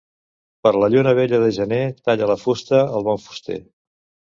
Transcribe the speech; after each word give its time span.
Per 0.65 0.71
la 0.83 0.89
lluna 0.93 1.13
vella 1.21 1.41
de 1.45 1.51
gener 1.59 1.81
talla 2.09 2.33
la 2.35 2.41
fusta 2.49 2.85
el 2.99 3.11
bon 3.11 3.27
fuster. 3.29 3.65